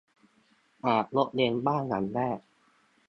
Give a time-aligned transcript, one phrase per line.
[0.85, 2.39] อาจยกเว้นบ้านหลังแรก